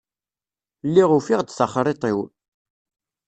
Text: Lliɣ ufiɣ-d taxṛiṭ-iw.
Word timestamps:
Lliɣ 0.87 1.09
ufiɣ-d 1.17 1.49
taxṛiṭ-iw. 1.51 2.19